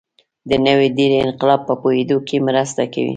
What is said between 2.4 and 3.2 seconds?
مرسته کوي.